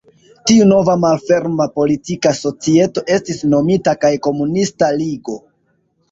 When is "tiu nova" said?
0.51-0.93